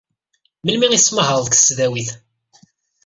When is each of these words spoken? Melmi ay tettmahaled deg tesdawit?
Melmi 0.63 0.85
ay 0.87 1.01
tettmahaled 1.01 1.47
deg 1.47 1.53
tesdawit? 1.57 2.09